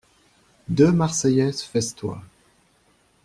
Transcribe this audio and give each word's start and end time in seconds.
Deux 0.67 0.91
marseillaises 0.91 1.61
festoient. 1.61 2.23